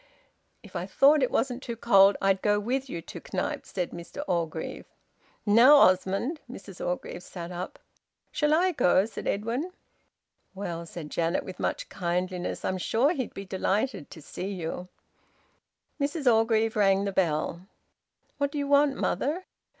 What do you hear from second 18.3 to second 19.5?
"What do you want, mother?"